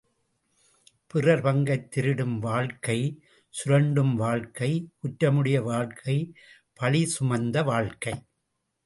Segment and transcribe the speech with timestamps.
[1.07, 3.21] பிறர் பங்கைத் திருடும் வாழ்க்கை
[3.53, 4.89] சுரண்டும் வாழ்க்கை
[5.03, 6.33] குற்றமுடைய வாழ்க்கை
[6.79, 8.13] பழிசுமந்த வாழ்க்கை.